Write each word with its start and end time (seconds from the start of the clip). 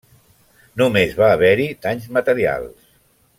Només 0.81 1.13
va 1.19 1.27
haver-hi 1.33 1.67
danys 1.85 2.09
materials. 2.19 2.91